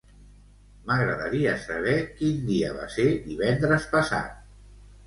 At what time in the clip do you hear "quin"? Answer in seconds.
2.17-2.43